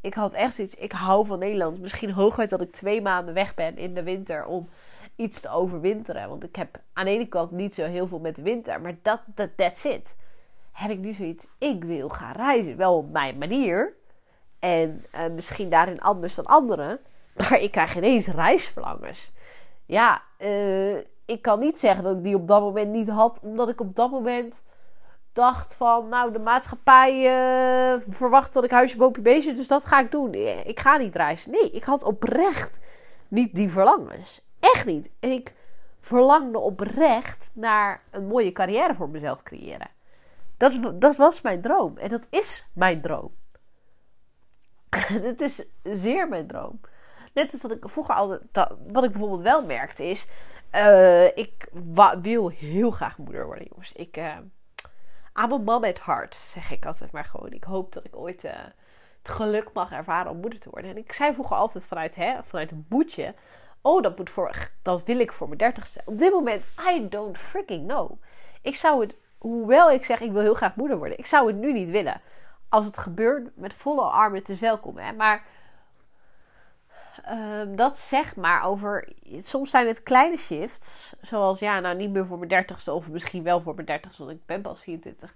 Ik 0.00 0.14
had 0.14 0.32
echt 0.32 0.54
zoiets. 0.54 0.74
Ik 0.74 0.92
hou 0.92 1.26
van 1.26 1.38
Nederland. 1.38 1.80
Misschien 1.80 2.12
hooguit 2.12 2.50
dat 2.50 2.60
ik 2.60 2.72
twee 2.72 3.02
maanden 3.02 3.34
weg 3.34 3.54
ben 3.54 3.76
in 3.76 3.94
de 3.94 4.02
winter 4.02 4.44
om 4.44 4.68
iets 5.16 5.40
te 5.40 5.50
overwinteren. 5.50 6.28
Want 6.28 6.44
ik 6.44 6.56
heb 6.56 6.80
aan 6.92 7.04
de 7.04 7.10
ene 7.10 7.26
kant 7.26 7.50
niet 7.50 7.74
zo 7.74 7.84
heel 7.84 8.06
veel 8.06 8.18
met 8.18 8.36
de 8.36 8.42
winter, 8.42 8.80
maar 8.80 8.94
dat, 9.02 9.20
dat 9.26 9.56
that's 9.56 9.84
it. 9.84 10.16
Heb 10.72 10.90
ik 10.90 10.98
nu 10.98 11.12
zoiets. 11.12 11.46
Ik 11.58 11.84
wil 11.84 12.08
gaan 12.08 12.34
reizen. 12.34 12.76
Wel 12.76 12.96
op 12.96 13.10
mijn 13.10 13.38
manier. 13.38 13.94
En 14.58 15.04
uh, 15.14 15.26
misschien 15.26 15.70
daarin 15.70 16.00
anders 16.00 16.34
dan 16.34 16.46
anderen. 16.46 17.00
Maar 17.36 17.60
ik 17.60 17.70
krijg 17.70 17.96
ineens 17.96 18.26
reisverlangens. 18.26 19.32
Ja, 19.86 20.22
uh, 20.42 20.96
ik 21.24 21.42
kan 21.42 21.58
niet 21.58 21.78
zeggen 21.78 22.04
dat 22.04 22.16
ik 22.16 22.22
die 22.22 22.34
op 22.34 22.48
dat 22.48 22.60
moment 22.60 22.90
niet 22.90 23.08
had. 23.08 23.40
Omdat 23.42 23.68
ik 23.68 23.80
op 23.80 23.96
dat 23.96 24.10
moment 24.10 24.62
dacht 25.32 25.74
van, 25.74 26.08
nou, 26.08 26.32
de 26.32 26.38
maatschappij 26.38 27.12
uh, 27.14 28.00
verwacht 28.08 28.52
dat 28.52 28.64
ik 28.64 28.70
huisje, 28.70 28.96
boompje, 28.96 29.22
beestje, 29.22 29.52
dus 29.52 29.68
dat 29.68 29.84
ga 29.84 30.00
ik 30.00 30.10
doen. 30.10 30.34
Ik 30.64 30.80
ga 30.80 30.96
niet 30.96 31.16
reizen. 31.16 31.50
Nee, 31.50 31.70
ik 31.70 31.84
had 31.84 32.02
oprecht 32.02 32.78
niet 33.28 33.54
die 33.54 33.70
verlangens. 33.70 34.42
Echt 34.60 34.86
niet. 34.86 35.10
En 35.20 35.30
ik 35.30 35.54
verlangde 36.00 36.58
oprecht 36.58 37.50
naar 37.54 38.02
een 38.10 38.26
mooie 38.26 38.52
carrière 38.52 38.94
voor 38.94 39.08
mezelf 39.08 39.42
creëren. 39.42 39.88
Dat, 40.56 41.00
dat 41.00 41.16
was 41.16 41.40
mijn 41.40 41.60
droom. 41.60 41.96
En 41.96 42.08
dat 42.08 42.26
is 42.30 42.68
mijn 42.72 43.00
droom. 43.00 43.30
Het 45.28 45.40
is 45.40 45.64
zeer 45.82 46.28
mijn 46.28 46.46
droom. 46.46 46.80
Net 47.32 47.52
als 47.52 47.60
dat 47.60 47.70
ik 47.70 47.84
vroeger 47.88 48.14
altijd. 48.14 48.40
wat 48.92 49.04
ik 49.04 49.10
bijvoorbeeld 49.10 49.40
wel 49.40 49.64
merkte 49.64 50.04
is. 50.04 50.26
Uh, 50.74 51.36
ik 51.36 51.68
wil 52.22 52.48
heel 52.48 52.90
graag 52.90 53.18
moeder 53.18 53.46
worden, 53.46 53.66
jongens. 53.70 53.92
Ik. 53.92 54.16
Uh, 54.16 54.36
I'm 55.34 55.52
a 55.52 55.56
mom 55.58 55.84
at 55.84 56.04
heart, 56.04 56.34
zeg 56.34 56.70
ik 56.70 56.86
altijd 56.86 57.12
maar 57.12 57.24
gewoon. 57.24 57.52
Ik 57.52 57.64
hoop 57.64 57.92
dat 57.92 58.04
ik 58.04 58.16
ooit 58.16 58.44
uh, 58.44 58.50
het 59.22 59.32
geluk 59.32 59.72
mag 59.72 59.92
ervaren 59.92 60.30
om 60.30 60.40
moeder 60.40 60.60
te 60.60 60.70
worden. 60.70 60.90
En 60.90 60.96
ik 60.96 61.12
zei 61.12 61.32
vroeger 61.32 61.56
altijd 61.56 61.86
vanuit, 61.86 62.14
hè, 62.14 62.42
vanuit 62.44 62.70
een 62.70 62.86
boetje. 62.88 63.34
Oh, 63.82 64.02
dat, 64.02 64.18
moet 64.18 64.30
voor, 64.30 64.70
dat 64.82 65.04
wil 65.04 65.18
ik 65.18 65.32
voor 65.32 65.46
mijn 65.46 65.58
dertigste. 65.58 66.00
Op 66.04 66.18
dit 66.18 66.32
moment, 66.32 66.64
I 66.94 67.08
don't 67.08 67.38
freaking 67.38 67.88
know. 67.88 68.22
Ik 68.62 68.74
zou 68.74 69.00
het, 69.00 69.16
hoewel 69.38 69.90
ik 69.90 70.04
zeg 70.04 70.20
ik 70.20 70.32
wil 70.32 70.42
heel 70.42 70.54
graag 70.54 70.76
moeder 70.76 70.98
worden, 70.98 71.18
ik 71.18 71.26
zou 71.26 71.46
het 71.46 71.56
nu 71.56 71.72
niet 71.72 71.90
willen. 71.90 72.20
Als 72.68 72.86
het 72.86 72.98
gebeurt, 72.98 73.56
met 73.56 73.74
volle 73.74 74.02
armen, 74.02 74.38
het 74.38 74.48
is 74.48 74.60
welkom. 74.60 74.98
Hè? 74.98 75.12
Maar 75.12 75.44
uh, 77.30 77.76
dat 77.76 77.98
zeg 77.98 78.36
maar 78.36 78.64
over. 78.64 79.08
Soms 79.42 79.70
zijn 79.70 79.86
het 79.86 80.02
kleine 80.02 80.36
shifts. 80.36 81.12
Zoals 81.20 81.58
ja, 81.58 81.80
nou 81.80 81.96
niet 81.96 82.10
meer 82.10 82.26
voor 82.26 82.38
mijn 82.38 82.48
dertigste. 82.48 82.92
Of 82.92 83.08
misschien 83.08 83.42
wel 83.42 83.60
voor 83.60 83.74
mijn 83.74 83.86
dertigste, 83.86 84.24
want 84.24 84.36
ik 84.36 84.46
ben 84.46 84.62
pas 84.62 84.80
24. 84.80 85.34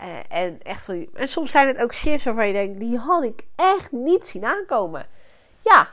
Uh, 0.00 0.18
en, 0.28 0.62
echt 0.62 0.88
en 0.88 1.28
soms 1.28 1.50
zijn 1.50 1.66
het 1.68 1.78
ook 1.78 1.94
shifts 1.94 2.24
waarvan 2.24 2.46
je 2.46 2.52
denkt: 2.52 2.80
die 2.80 2.98
had 2.98 3.24
ik 3.24 3.46
echt 3.56 3.92
niet 3.92 4.26
zien 4.26 4.44
aankomen. 4.44 5.06
Ja, 5.64 5.88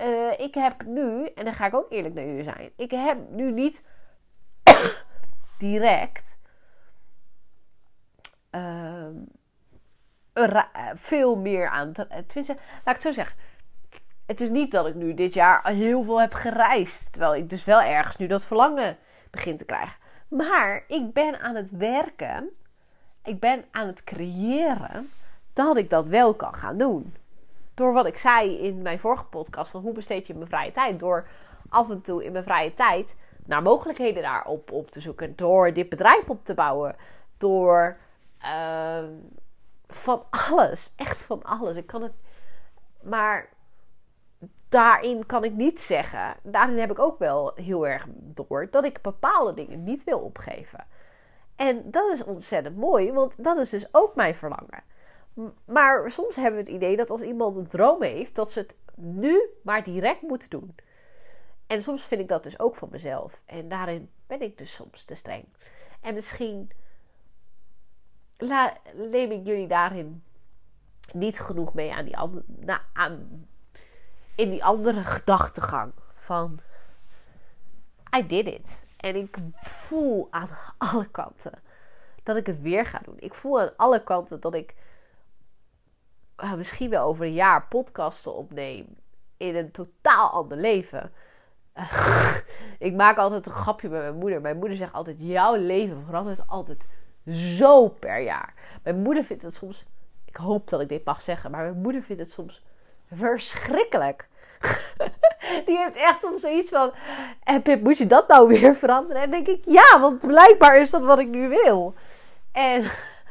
uh, 0.00 0.38
ik 0.38 0.54
heb 0.54 0.84
nu, 0.84 1.26
en 1.26 1.44
dan 1.44 1.54
ga 1.54 1.66
ik 1.66 1.74
ook 1.74 1.92
eerlijk 1.92 2.14
naar 2.14 2.24
jullie 2.24 2.42
zijn. 2.42 2.70
Ik 2.76 2.90
heb 2.90 3.18
nu 3.30 3.52
niet 3.52 3.82
direct. 5.58 6.38
Ehm, 8.50 9.14
veel 10.94 11.36
meer 11.36 11.68
aan. 11.68 11.92
Tenminste, 11.92 12.56
laat 12.84 12.96
ik 12.96 13.02
het 13.02 13.02
zo 13.02 13.12
zeggen 13.12 13.36
het 14.30 14.40
is 14.40 14.48
niet 14.48 14.70
dat 14.70 14.86
ik 14.86 14.94
nu 14.94 15.14
dit 15.14 15.34
jaar 15.34 15.66
heel 15.66 16.04
veel 16.04 16.20
heb 16.20 16.34
gereisd. 16.34 17.12
Terwijl 17.12 17.34
ik 17.34 17.50
dus 17.50 17.64
wel 17.64 17.80
ergens 17.80 18.16
nu 18.16 18.26
dat 18.26 18.44
verlangen 18.44 18.96
begin 19.30 19.56
te 19.56 19.64
krijgen. 19.64 19.96
Maar 20.28 20.84
ik 20.88 21.12
ben 21.12 21.40
aan 21.40 21.54
het 21.54 21.70
werken. 21.70 22.50
Ik 23.24 23.40
ben 23.40 23.64
aan 23.70 23.86
het 23.86 24.04
creëren 24.04 25.10
dat 25.52 25.76
ik 25.76 25.90
dat 25.90 26.06
wel 26.06 26.34
kan 26.34 26.54
gaan 26.54 26.78
doen. 26.78 27.14
Door 27.74 27.92
wat 27.92 28.06
ik 28.06 28.18
zei 28.18 28.58
in 28.58 28.82
mijn 28.82 28.98
vorige 28.98 29.24
podcast 29.24 29.70
van 29.70 29.80
hoe 29.80 29.92
besteed 29.92 30.26
je 30.26 30.34
mijn 30.34 30.48
vrije 30.48 30.72
tijd. 30.72 30.98
Door 30.98 31.26
af 31.68 31.90
en 31.90 32.00
toe 32.00 32.24
in 32.24 32.32
mijn 32.32 32.44
vrije 32.44 32.74
tijd 32.74 33.16
naar 33.46 33.62
mogelijkheden 33.62 34.22
daarop 34.22 34.72
op 34.72 34.90
te 34.90 35.00
zoeken. 35.00 35.36
Door 35.36 35.72
dit 35.72 35.88
bedrijf 35.88 36.28
op 36.28 36.44
te 36.44 36.54
bouwen. 36.54 36.96
Door 37.38 37.96
uh, 38.42 39.04
van 39.88 40.24
alles. 40.30 40.92
Echt 40.96 41.22
van 41.22 41.42
alles. 41.42 41.76
Ik 41.76 41.86
kan 41.86 42.02
het. 42.02 42.12
Maar 43.02 43.48
daarin 44.70 45.26
kan 45.26 45.44
ik 45.44 45.52
niet 45.52 45.80
zeggen, 45.80 46.36
daarin 46.42 46.78
heb 46.78 46.90
ik 46.90 46.98
ook 46.98 47.18
wel 47.18 47.52
heel 47.54 47.86
erg 47.86 48.06
door 48.14 48.68
dat 48.70 48.84
ik 48.84 49.02
bepaalde 49.02 49.54
dingen 49.54 49.84
niet 49.84 50.04
wil 50.04 50.18
opgeven. 50.18 50.86
En 51.56 51.90
dat 51.90 52.12
is 52.12 52.24
ontzettend 52.24 52.76
mooi, 52.76 53.12
want 53.12 53.44
dat 53.44 53.58
is 53.58 53.70
dus 53.70 53.86
ook 53.92 54.14
mijn 54.14 54.34
verlangen. 54.34 54.82
Maar 55.64 56.10
soms 56.10 56.36
hebben 56.36 56.52
we 56.52 56.70
het 56.70 56.76
idee 56.76 56.96
dat 56.96 57.10
als 57.10 57.22
iemand 57.22 57.56
een 57.56 57.66
droom 57.66 58.02
heeft, 58.02 58.34
dat 58.34 58.52
ze 58.52 58.58
het 58.58 58.76
nu 58.94 59.40
maar 59.62 59.84
direct 59.84 60.22
moet 60.22 60.50
doen. 60.50 60.74
En 61.66 61.82
soms 61.82 62.02
vind 62.02 62.20
ik 62.20 62.28
dat 62.28 62.42
dus 62.42 62.58
ook 62.58 62.76
van 62.76 62.88
mezelf. 62.90 63.40
En 63.44 63.68
daarin 63.68 64.10
ben 64.26 64.42
ik 64.42 64.58
dus 64.58 64.72
soms 64.72 65.04
te 65.04 65.14
streng. 65.14 65.44
En 66.00 66.14
misschien 66.14 66.70
neem 68.94 69.30
ik 69.30 69.46
jullie 69.46 69.68
daarin 69.68 70.22
niet 71.12 71.40
genoeg 71.40 71.74
mee 71.74 71.92
aan 71.92 72.04
die 72.04 72.16
aan 72.92 73.46
in 74.40 74.50
die 74.50 74.64
andere 74.64 75.04
gedachtegang 75.04 75.92
van 76.14 76.60
I 78.16 78.26
did 78.26 78.46
it. 78.46 78.82
En 78.96 79.16
ik 79.16 79.38
voel 79.54 80.28
aan 80.30 80.48
alle 80.78 81.08
kanten 81.10 81.52
dat 82.22 82.36
ik 82.36 82.46
het 82.46 82.60
weer 82.60 82.86
ga 82.86 83.00
doen. 83.04 83.16
Ik 83.18 83.34
voel 83.34 83.60
aan 83.60 83.72
alle 83.76 84.02
kanten 84.02 84.40
dat 84.40 84.54
ik 84.54 84.74
uh, 86.36 86.54
misschien 86.54 86.90
wel 86.90 87.04
over 87.04 87.24
een 87.24 87.32
jaar 87.32 87.66
podcasten 87.66 88.34
opneem 88.34 88.86
in 89.36 89.56
een 89.56 89.70
totaal 89.70 90.30
ander 90.30 90.58
leven. 90.58 91.12
ik 92.78 92.94
maak 92.94 93.16
altijd 93.16 93.46
een 93.46 93.52
grapje 93.52 93.88
met 93.88 94.00
mijn 94.00 94.18
moeder. 94.18 94.40
Mijn 94.40 94.58
moeder 94.58 94.76
zegt 94.76 94.92
altijd: 94.92 95.16
jouw 95.18 95.54
leven 95.54 96.04
verandert 96.04 96.46
altijd 96.46 96.86
zo 97.32 97.88
per 97.88 98.20
jaar. 98.20 98.54
Mijn 98.82 99.02
moeder 99.02 99.24
vindt 99.24 99.42
het 99.42 99.54
soms. 99.54 99.86
Ik 100.24 100.36
hoop 100.36 100.68
dat 100.68 100.80
ik 100.80 100.88
dit 100.88 101.04
mag 101.04 101.22
zeggen, 101.22 101.50
maar 101.50 101.62
mijn 101.62 101.80
moeder 101.80 102.02
vindt 102.02 102.22
het 102.22 102.30
soms 102.30 102.64
verschrikkelijk 103.06 104.28
die 105.66 105.76
heeft 105.76 105.96
echt 105.96 106.24
om 106.24 106.38
zoiets 106.38 106.70
van: 106.70 106.92
En 107.42 107.62
Pip, 107.62 107.82
moet 107.82 107.98
je 107.98 108.06
dat 108.06 108.28
nou 108.28 108.48
weer 108.48 108.74
veranderen? 108.74 109.22
En 109.22 109.30
denk 109.30 109.46
ik: 109.46 109.62
Ja, 109.64 110.00
want 110.00 110.26
blijkbaar 110.26 110.80
is 110.80 110.90
dat 110.90 111.02
wat 111.02 111.18
ik 111.18 111.28
nu 111.28 111.48
wil. 111.48 111.94
En 112.52 112.82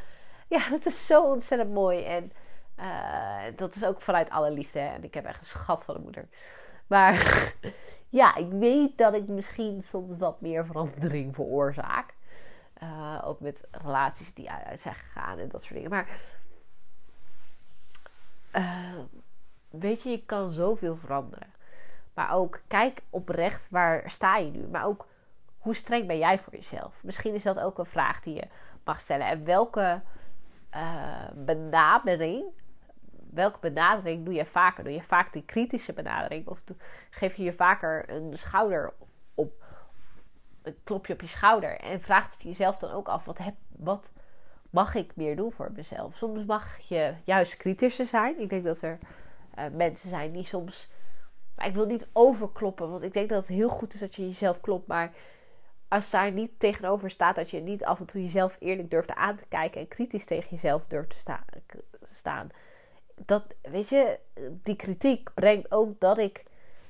ja, 0.56 0.70
dat 0.70 0.86
is 0.86 1.06
zo 1.06 1.24
ontzettend 1.24 1.74
mooi. 1.74 2.04
En 2.04 2.32
uh, 2.80 3.56
dat 3.56 3.76
is 3.76 3.86
ook 3.86 4.02
vanuit 4.02 4.30
alle 4.30 4.52
liefde. 4.52 4.80
Hè? 4.80 4.88
En 4.88 5.04
ik 5.04 5.14
heb 5.14 5.26
echt 5.26 5.40
een 5.40 5.46
schat 5.46 5.84
van 5.84 5.96
een 5.96 6.02
moeder. 6.02 6.28
Maar 6.88 7.14
ja, 8.20 8.36
ik 8.36 8.52
weet 8.52 8.98
dat 8.98 9.14
ik 9.14 9.28
misschien 9.28 9.84
soms 9.84 10.18
wat 10.18 10.42
meer 10.42 10.66
verandering 10.66 11.36
veroorzaak. 11.36 12.18
Uh, 12.84 13.22
ook 13.26 13.40
met 13.40 13.64
relaties 13.72 14.34
die 14.34 14.52
uit 14.52 14.80
zijn 14.80 14.96
gegaan 14.96 15.40
en 15.40 15.50
dat 15.50 15.62
soort 15.62 15.74
dingen. 15.74 15.90
Maar 15.90 16.08
weet 19.70 20.04
je, 20.04 20.10
je 20.10 20.26
kan 20.26 20.52
zoveel 20.52 20.96
veranderen. 20.96 21.54
Maar 22.14 22.34
ook 22.34 22.62
kijk 22.68 23.02
oprecht 23.10 23.70
waar 23.70 24.12
sta 24.12 24.38
je 24.38 24.52
nu. 24.52 24.68
Maar 24.68 24.86
ook 24.86 25.08
hoe 25.58 25.76
streng 25.76 26.08
ben 26.08 26.18
jij 26.18 26.40
voor 26.40 26.54
jezelf? 26.54 27.04
Misschien 27.04 27.34
is 27.34 27.44
dat 27.44 27.60
ook 27.60 27.78
een 27.78 27.86
vraag 27.86 28.22
die 28.22 28.36
je 28.36 28.48
mag 28.84 29.00
stellen. 29.00 29.28
En 29.28 29.46
welke 29.46 30.02
uh, 30.76 31.28
benadering, 31.36 32.46
welke 33.32 33.60
benadering 33.60 34.26
doe 34.26 34.34
je 34.34 34.46
vaker? 34.46 34.84
Doe 34.84 34.94
je 34.94 35.02
vaak 35.02 35.34
die 35.34 35.46
kritische 35.46 35.94
benadering? 35.94 36.48
Of 36.48 36.64
geef 37.10 37.36
je 37.36 37.44
je 37.44 37.54
vaker 37.54 38.10
een 38.10 38.38
schouder 38.38 38.94
op, 39.34 39.64
een 40.62 40.76
klopje 40.84 41.14
op 41.14 41.22
je 41.22 41.28
schouder? 41.28 41.80
En 41.80 42.02
vraagt 42.02 42.34
het 42.34 42.44
jezelf 42.44 42.80
dan 42.80 42.92
ook 42.92 43.08
af, 43.08 43.26
wat, 43.26 43.38
heb, 43.38 43.56
wat 43.70 44.12
mag 44.70 44.96
ik 44.96 45.16
meer 45.16 45.36
doen 45.36 45.52
voor 45.52 45.72
mezelf? 45.76 46.16
Soms 46.16 46.46
mag 46.46 46.78
je 46.78 47.14
juist 47.24 47.58
kritischer 47.58 48.06
zijn. 48.06 48.40
Ik 48.40 48.50
denk 48.50 48.64
dat 48.64 48.82
er 48.82 49.00
uh, 49.60 49.66
mensen 49.72 50.10
zijn 50.10 50.32
die 50.32 50.46
soms. 50.46 50.90
Maar 51.56 51.68
ik 51.68 51.74
wil 51.74 51.86
niet 51.86 52.08
overkloppen, 52.14 52.90
want 52.90 53.04
ik 53.04 53.14
denk 53.14 53.30
dat 53.30 53.40
het 53.40 53.58
heel 53.58 53.70
goed 53.70 53.94
is 53.94 54.00
dat 54.00 54.16
je 54.16 54.28
jezelf 54.28 54.62
klopt. 54.62 54.88
Maar 54.88 55.12
als 55.88 56.10
daar 56.10 56.32
niet 56.32 56.52
tegenover 56.58 57.10
staat 57.10 57.36
dat 57.36 57.50
je 57.50 57.60
niet 57.60 57.86
af 57.86 58.00
en 58.00 58.06
toe 58.06 58.22
jezelf 58.22 58.58
eerlijk 58.60 58.90
durft 58.90 59.14
aan 59.14 59.36
te 59.36 59.46
kijken 59.48 59.82
en 59.82 59.88
kritisch 59.88 60.26
tegen 60.26 60.50
jezelf 60.50 60.86
durft 60.88 61.10
te 61.10 61.36
staan. 62.14 62.50
Dat, 63.26 63.44
weet 63.62 63.90
je, 63.90 64.20
die 64.64 64.76
kritiek 64.76 65.30
brengt 65.34 65.72
ook 65.72 66.00
dat 66.00 66.18
ik 66.18 66.44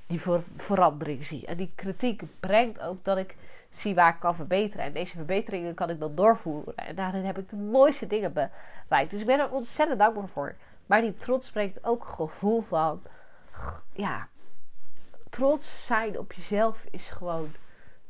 die 0.06 0.20
ver 0.20 0.42
verandering 0.56 1.26
zie. 1.26 1.46
En 1.46 1.56
die 1.56 1.72
kritiek 1.74 2.22
brengt 2.40 2.80
ook 2.80 3.04
dat 3.04 3.18
ik 3.18 3.36
zie 3.70 3.94
waar 3.94 4.14
ik 4.14 4.20
kan 4.20 4.34
verbeteren. 4.34 4.84
En 4.84 4.92
deze 4.92 5.16
verbeteringen 5.16 5.74
kan 5.74 5.90
ik 5.90 6.00
dan 6.00 6.14
doorvoeren. 6.14 6.76
En 6.76 6.94
daarin 6.94 7.24
heb 7.24 7.38
ik 7.38 7.48
de 7.48 7.56
mooiste 7.56 8.06
dingen 8.06 8.32
bereikt. 8.32 9.10
Dus 9.10 9.20
ik 9.20 9.26
ben 9.26 9.38
er 9.38 9.50
ontzettend 9.50 9.98
dankbaar 9.98 10.28
voor. 10.28 10.56
Maar 10.90 11.00
die 11.00 11.14
trots 11.14 11.50
brengt 11.50 11.84
ook 11.84 12.02
een 12.02 12.14
gevoel 12.14 12.60
van, 12.60 13.02
ja, 13.92 14.28
trots 15.28 15.86
zijn 15.86 16.18
op 16.18 16.32
jezelf 16.32 16.84
is 16.90 17.08
gewoon 17.08 17.54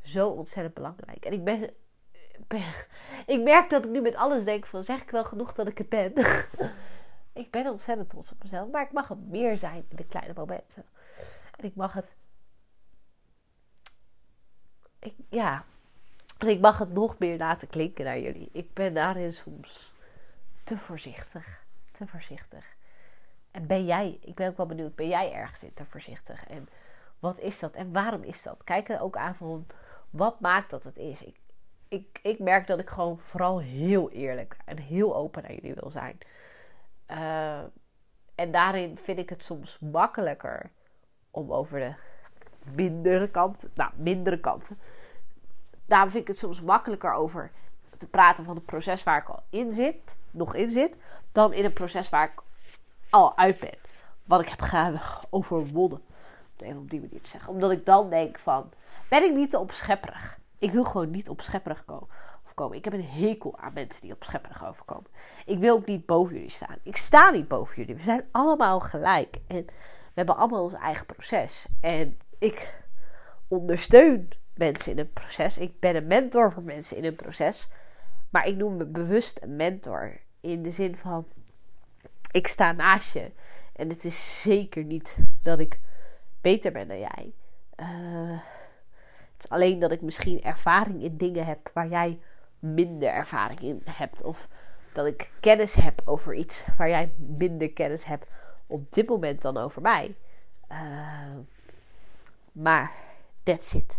zo 0.02 0.28
ontzettend 0.28 0.74
belangrijk. 0.74 1.24
En 1.24 1.32
ik 1.32 1.44
ben, 1.44 1.70
ben, 2.46 2.62
ik 3.26 3.42
merk 3.42 3.70
dat 3.70 3.84
ik 3.84 3.90
nu 3.90 4.00
met 4.00 4.14
alles 4.14 4.44
denk 4.44 4.66
van, 4.66 4.84
zeg 4.84 5.02
ik 5.02 5.10
wel 5.10 5.24
genoeg 5.24 5.52
dat 5.52 5.68
ik 5.68 5.78
het 5.78 5.88
ben? 5.88 6.12
ik 7.42 7.50
ben 7.50 7.66
ontzettend 7.66 8.08
trots 8.08 8.32
op 8.32 8.42
mezelf, 8.42 8.70
maar 8.70 8.82
ik 8.82 8.92
mag 8.92 9.08
het 9.08 9.28
meer 9.28 9.58
zijn 9.58 9.84
in 9.88 9.96
de 9.96 10.06
kleine 10.06 10.32
momenten. 10.36 10.84
En 11.56 11.64
ik 11.64 11.74
mag 11.74 11.92
het, 11.92 12.14
ik, 14.98 15.14
ja, 15.28 15.64
ik 16.38 16.60
mag 16.60 16.78
het 16.78 16.92
nog 16.92 17.18
meer 17.18 17.38
laten 17.38 17.68
klinken 17.68 18.04
naar 18.04 18.20
jullie. 18.20 18.48
Ik 18.52 18.74
ben 18.74 18.94
daarin 18.94 19.32
soms 19.32 19.92
te 20.64 20.78
voorzichtig 20.78 21.68
te 22.00 22.06
voorzichtig? 22.06 22.76
En 23.50 23.66
ben 23.66 23.84
jij, 23.84 24.18
ik 24.20 24.34
ben 24.34 24.48
ook 24.48 24.56
wel 24.56 24.66
benieuwd, 24.66 24.94
ben 24.94 25.08
jij 25.08 25.32
ergens 25.32 25.62
in 25.62 25.74
te 25.74 25.84
voorzichtig? 25.84 26.46
En 26.46 26.68
wat 27.18 27.38
is 27.38 27.58
dat 27.58 27.72
en 27.72 27.92
waarom 27.92 28.22
is 28.22 28.42
dat? 28.42 28.64
Kijk 28.64 28.96
ook 29.00 29.16
aan 29.16 29.34
van 29.34 29.66
wat 30.10 30.40
maakt 30.40 30.70
dat 30.70 30.84
het 30.84 30.96
is. 30.96 31.22
Ik, 31.22 31.36
ik, 31.88 32.18
ik 32.22 32.38
merk 32.38 32.66
dat 32.66 32.78
ik 32.78 32.90
gewoon 32.90 33.18
vooral 33.18 33.60
heel 33.60 34.10
eerlijk 34.10 34.56
en 34.64 34.78
heel 34.78 35.16
open 35.16 35.42
naar 35.42 35.54
jullie 35.54 35.74
wil 35.74 35.90
zijn. 35.90 36.18
Uh, 37.10 37.60
en 38.34 38.52
daarin 38.52 38.98
vind 38.98 39.18
ik 39.18 39.28
het 39.28 39.42
soms 39.42 39.78
makkelijker 39.78 40.70
om 41.30 41.52
over 41.52 41.78
de 41.78 41.94
mindere 42.74 43.30
kant, 43.30 43.70
nou, 43.74 43.92
mindere 43.96 44.40
kanten. 44.40 44.78
Daarom 45.86 46.10
vind 46.10 46.22
ik 46.22 46.28
het 46.28 46.38
soms 46.38 46.60
makkelijker 46.60 47.12
over 47.12 47.50
te 47.96 48.06
praten 48.06 48.44
van 48.44 48.54
het 48.54 48.64
proces 48.64 49.02
waar 49.02 49.18
ik 49.18 49.28
al 49.28 49.42
in 49.50 49.74
zit, 49.74 50.16
nog 50.30 50.54
in 50.54 50.70
zit, 50.70 50.96
dan 51.32 51.52
in 51.52 51.64
een 51.64 51.72
proces 51.72 52.08
waar 52.08 52.24
ik 52.24 52.42
al 53.10 53.38
uit 53.38 53.60
ben. 53.60 53.78
Wat 54.24 54.40
ik 54.40 54.48
heb 54.48 55.00
overwonnen. 55.30 56.00
Om 56.58 56.66
het 56.66 56.76
op 56.76 56.90
die 56.90 57.00
manier 57.00 57.20
te 57.22 57.28
zeggen. 57.28 57.52
Omdat 57.52 57.70
ik 57.70 57.86
dan 57.86 58.10
denk 58.10 58.38
van, 58.38 58.70
ben 59.08 59.24
ik 59.24 59.34
niet 59.34 59.50
te 59.50 59.58
opschepperig? 59.58 60.38
Ik 60.58 60.72
wil 60.72 60.84
gewoon 60.84 61.10
niet 61.10 61.28
opschepperig 61.28 61.84
komen. 61.84 62.76
Ik 62.76 62.84
heb 62.84 62.92
een 62.92 63.04
hekel 63.04 63.58
aan 63.58 63.72
mensen 63.72 64.00
die 64.00 64.12
opschepperig 64.12 64.66
overkomen. 64.66 65.10
Ik 65.46 65.58
wil 65.58 65.74
ook 65.76 65.86
niet 65.86 66.06
boven 66.06 66.34
jullie 66.34 66.50
staan. 66.50 66.76
Ik 66.82 66.96
sta 66.96 67.30
niet 67.30 67.48
boven 67.48 67.76
jullie. 67.76 67.94
We 67.94 68.02
zijn 68.02 68.28
allemaal 68.30 68.80
gelijk. 68.80 69.36
En 69.46 69.64
we 69.66 70.14
hebben 70.14 70.36
allemaal 70.36 70.62
ons 70.62 70.74
eigen 70.74 71.06
proces. 71.06 71.66
En 71.80 72.18
ik 72.38 72.82
ondersteun 73.48 74.28
mensen 74.54 74.92
in 74.92 74.98
een 74.98 75.12
proces. 75.12 75.58
Ik 75.58 75.80
ben 75.80 75.96
een 75.96 76.06
mentor 76.06 76.52
voor 76.52 76.62
mensen 76.62 76.96
in 76.96 77.04
een 77.04 77.16
proces. 77.16 77.68
Maar 78.30 78.46
ik 78.46 78.56
noem 78.56 78.76
me 78.76 78.84
bewust 78.84 79.42
een 79.42 79.56
mentor. 79.56 80.20
In 80.40 80.62
de 80.62 80.70
zin 80.70 80.96
van, 80.96 81.24
ik 82.30 82.46
sta 82.46 82.72
naast 82.72 83.12
je. 83.12 83.30
En 83.72 83.88
het 83.88 84.04
is 84.04 84.42
zeker 84.42 84.84
niet 84.84 85.16
dat 85.42 85.58
ik 85.58 85.80
beter 86.40 86.72
ben 86.72 86.88
dan 86.88 86.98
jij. 86.98 87.32
Uh, 87.76 88.38
het 89.34 89.44
is 89.44 89.48
alleen 89.48 89.78
dat 89.78 89.92
ik 89.92 90.00
misschien 90.00 90.42
ervaring 90.42 91.02
in 91.02 91.16
dingen 91.16 91.46
heb 91.46 91.70
waar 91.74 91.88
jij 91.88 92.18
minder 92.58 93.08
ervaring 93.08 93.60
in 93.60 93.82
hebt. 93.84 94.22
Of 94.22 94.48
dat 94.92 95.06
ik 95.06 95.30
kennis 95.40 95.74
heb 95.74 96.02
over 96.04 96.34
iets 96.34 96.64
waar 96.76 96.88
jij 96.88 97.12
minder 97.16 97.72
kennis 97.72 98.04
hebt 98.04 98.26
op 98.66 98.92
dit 98.92 99.08
moment 99.08 99.42
dan 99.42 99.56
over 99.56 99.82
mij. 99.82 100.16
Uh, 100.72 101.36
maar 102.52 102.92
that's 103.42 103.72
it. 103.72 103.98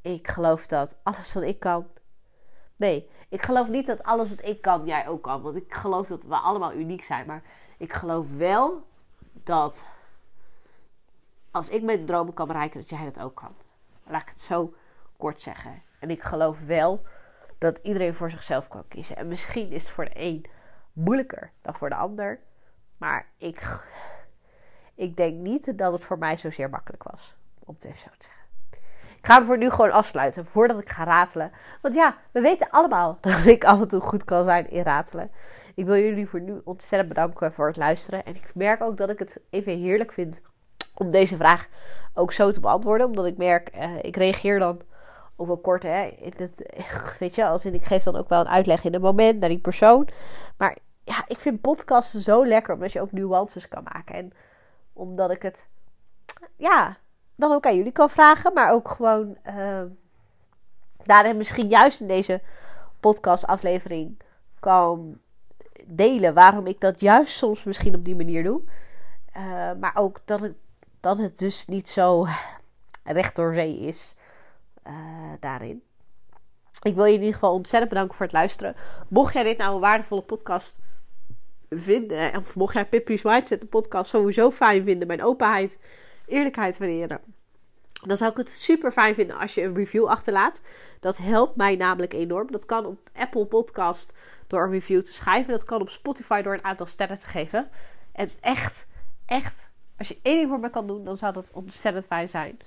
Ik 0.00 0.28
geloof 0.28 0.66
dat 0.66 0.96
alles 1.02 1.32
wat 1.32 1.42
ik 1.42 1.60
kan. 1.60 1.86
Nee, 2.82 3.08
ik 3.28 3.42
geloof 3.42 3.68
niet 3.68 3.86
dat 3.86 4.02
alles 4.02 4.28
wat 4.28 4.44
ik 4.44 4.60
kan, 4.60 4.86
jij 4.86 5.08
ook 5.08 5.22
kan. 5.22 5.42
Want 5.42 5.56
ik 5.56 5.74
geloof 5.74 6.06
dat 6.06 6.24
we 6.24 6.34
allemaal 6.34 6.72
uniek 6.72 7.04
zijn. 7.04 7.26
Maar 7.26 7.42
ik 7.78 7.92
geloof 7.92 8.26
wel 8.36 8.86
dat 9.32 9.86
als 11.50 11.68
ik 11.68 11.82
mijn 11.82 12.06
dromen 12.06 12.34
kan 12.34 12.46
bereiken, 12.46 12.80
dat 12.80 12.88
jij 12.88 13.04
dat 13.04 13.20
ook 13.20 13.34
kan. 13.34 13.54
Laat 14.04 14.22
ik 14.22 14.28
het 14.28 14.40
zo 14.40 14.74
kort 15.16 15.40
zeggen. 15.40 15.82
En 15.98 16.10
ik 16.10 16.22
geloof 16.22 16.60
wel 16.60 17.02
dat 17.58 17.78
iedereen 17.82 18.14
voor 18.14 18.30
zichzelf 18.30 18.68
kan 18.68 18.88
kiezen. 18.88 19.16
En 19.16 19.28
misschien 19.28 19.70
is 19.70 19.82
het 19.82 19.92
voor 19.92 20.04
de 20.04 20.10
een 20.14 20.46
moeilijker 20.92 21.52
dan 21.60 21.74
voor 21.74 21.88
de 21.88 21.96
ander. 21.96 22.40
Maar 22.96 23.26
ik, 23.36 23.86
ik 24.94 25.16
denk 25.16 25.34
niet 25.34 25.78
dat 25.78 25.92
het 25.92 26.04
voor 26.04 26.18
mij 26.18 26.36
zozeer 26.36 26.70
makkelijk 26.70 27.02
was. 27.02 27.34
Om 27.58 27.74
het 27.74 27.84
even 27.84 27.98
zo 27.98 28.10
te 28.18 28.24
zeggen. 28.24 28.41
Ik 29.22 29.28
ga 29.28 29.36
hem 29.36 29.46
voor 29.46 29.58
nu 29.58 29.70
gewoon 29.70 29.90
afsluiten 29.90 30.46
voordat 30.46 30.78
ik 30.78 30.90
ga 30.90 31.04
ratelen. 31.04 31.52
Want 31.80 31.94
ja, 31.94 32.16
we 32.32 32.40
weten 32.40 32.70
allemaal 32.70 33.18
dat 33.20 33.44
ik 33.44 33.64
af 33.64 33.80
en 33.80 33.88
toe 33.88 34.00
goed 34.00 34.24
kan 34.24 34.44
zijn 34.44 34.70
in 34.70 34.82
ratelen. 34.82 35.30
Ik 35.74 35.86
wil 35.86 35.96
jullie 35.96 36.28
voor 36.28 36.40
nu 36.40 36.60
ontzettend 36.64 37.08
bedanken 37.08 37.52
voor 37.52 37.66
het 37.66 37.76
luisteren. 37.76 38.24
En 38.24 38.34
ik 38.34 38.50
merk 38.54 38.82
ook 38.82 38.96
dat 38.96 39.10
ik 39.10 39.18
het 39.18 39.40
even 39.50 39.78
heerlijk 39.78 40.12
vind 40.12 40.40
om 40.94 41.10
deze 41.10 41.36
vraag 41.36 41.68
ook 42.14 42.32
zo 42.32 42.50
te 42.50 42.60
beantwoorden. 42.60 43.06
Omdat 43.06 43.26
ik 43.26 43.36
merk, 43.36 43.76
uh, 43.76 44.02
ik 44.02 44.16
reageer 44.16 44.58
dan 44.58 44.80
of 45.36 45.46
wel 45.46 45.58
kort, 45.58 45.82
hè. 45.82 46.10
Het, 46.20 46.62
weet 47.18 47.34
je, 47.34 47.46
als 47.46 47.64
ik 47.64 47.84
geef 47.84 48.02
dan 48.02 48.16
ook 48.16 48.28
wel 48.28 48.40
een 48.40 48.48
uitleg 48.48 48.84
in 48.84 48.94
een 48.94 49.00
moment 49.00 49.40
naar 49.40 49.48
die 49.48 49.60
persoon. 49.60 50.08
Maar 50.56 50.76
ja, 51.04 51.24
ik 51.26 51.38
vind 51.38 51.60
podcasten 51.60 52.20
zo 52.20 52.46
lekker 52.46 52.74
omdat 52.74 52.92
je 52.92 53.00
ook 53.00 53.12
nuances 53.12 53.68
kan 53.68 53.82
maken. 53.92 54.14
En 54.14 54.32
omdat 54.92 55.30
ik 55.30 55.42
het, 55.42 55.68
ja, 56.56 56.96
dan 57.42 57.52
ook 57.52 57.66
aan 57.66 57.76
jullie 57.76 57.92
kan 57.92 58.10
vragen. 58.10 58.52
Maar 58.52 58.72
ook 58.72 58.88
gewoon 58.88 59.36
uh, 59.46 59.82
daarin 61.04 61.36
misschien 61.36 61.68
juist 61.68 62.00
in 62.00 62.06
deze 62.06 62.40
podcastaflevering 63.00 64.18
kan 64.60 65.18
delen. 65.84 66.34
Waarom 66.34 66.66
ik 66.66 66.80
dat 66.80 67.00
juist 67.00 67.36
soms 67.36 67.64
misschien 67.64 67.94
op 67.94 68.04
die 68.04 68.16
manier 68.16 68.42
doe. 68.42 68.60
Uh, 69.36 69.42
maar 69.80 69.92
ook 69.94 70.20
dat 70.24 70.40
het, 70.40 70.54
dat 71.00 71.18
het 71.18 71.38
dus 71.38 71.66
niet 71.66 71.88
zo 71.88 72.26
recht 73.18 73.36
door 73.36 73.54
zee 73.54 73.78
is. 73.78 74.14
Uh, 74.86 74.92
daarin. 75.40 75.82
Ik 76.82 76.94
wil 76.94 77.04
je 77.04 77.12
in 77.12 77.18
ieder 77.18 77.34
geval 77.34 77.52
ontzettend 77.52 77.92
bedanken 77.92 78.16
voor 78.16 78.26
het 78.26 78.34
luisteren. 78.34 78.76
Mocht 79.08 79.32
jij 79.32 79.42
dit 79.42 79.58
nou 79.58 79.74
een 79.74 79.80
waardevolle 79.80 80.22
podcast 80.22 80.78
vinden, 81.70 82.36
of 82.36 82.54
mocht 82.54 82.74
jij 82.74 82.86
Pippi's 82.86 83.22
Mindset, 83.22 83.60
de 83.60 83.66
podcast, 83.66 84.10
sowieso 84.10 84.50
fijn 84.50 84.82
vinden, 84.82 85.06
mijn 85.06 85.24
openheid, 85.24 85.78
eerlijkheid 86.32 86.78
waarderen, 86.78 87.20
dan 88.06 88.16
zou 88.16 88.30
ik 88.30 88.36
het 88.36 88.50
super 88.50 88.92
fijn 88.92 89.14
vinden 89.14 89.38
als 89.38 89.54
je 89.54 89.62
een 89.62 89.74
review 89.74 90.06
achterlaat. 90.06 90.60
Dat 91.00 91.16
helpt 91.16 91.56
mij 91.56 91.76
namelijk 91.76 92.12
enorm. 92.12 92.50
Dat 92.50 92.66
kan 92.66 92.86
op 92.86 93.10
Apple 93.14 93.46
Podcast 93.46 94.14
door 94.46 94.64
een 94.64 94.70
review 94.70 95.02
te 95.02 95.12
schrijven. 95.12 95.52
Dat 95.52 95.64
kan 95.64 95.80
op 95.80 95.90
Spotify 95.90 96.42
door 96.42 96.54
een 96.54 96.64
aantal 96.64 96.86
sterren 96.86 97.18
te 97.18 97.26
geven. 97.26 97.68
En 98.12 98.30
echt, 98.40 98.86
echt, 99.26 99.70
als 99.98 100.08
je 100.08 100.18
één 100.22 100.36
ding 100.36 100.48
voor 100.48 100.60
me 100.60 100.70
kan 100.70 100.86
doen, 100.86 101.04
dan 101.04 101.16
zou 101.16 101.32
dat 101.32 101.50
ontzettend 101.52 102.06
fijn 102.06 102.28
zijn. 102.28 102.58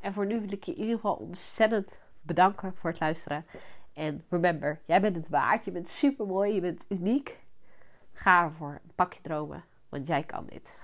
En 0.00 0.12
voor 0.12 0.26
nu 0.26 0.40
wil 0.40 0.52
ik 0.52 0.64
je 0.64 0.72
in 0.72 0.80
ieder 0.80 0.94
geval 0.94 1.14
ontzettend 1.14 2.00
bedanken 2.20 2.74
voor 2.76 2.90
het 2.90 3.00
luisteren. 3.00 3.46
En 3.92 4.24
remember, 4.28 4.80
jij 4.84 5.00
bent 5.00 5.16
het 5.16 5.28
waard. 5.28 5.64
Je 5.64 5.70
bent 5.70 5.88
super 5.88 6.26
mooi. 6.26 6.54
Je 6.54 6.60
bent 6.60 6.84
uniek. 6.88 7.38
Ga 8.12 8.44
ervoor. 8.44 8.80
Pak 8.94 9.12
je 9.12 9.20
dromen. 9.22 9.64
Want 9.88 10.06
jij 10.06 10.22
kan 10.22 10.46
dit. 10.46 10.76